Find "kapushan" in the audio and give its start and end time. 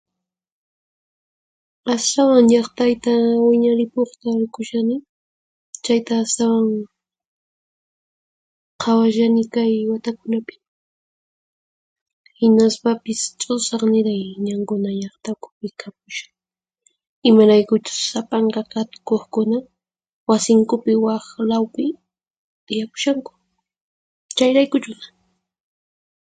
15.81-16.33